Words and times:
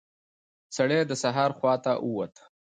سړی 0.75 0.99
د 1.05 1.11
سهار 1.23 1.51
هوا 1.57 1.73
ته 1.83 1.91
ووت. 2.05 2.33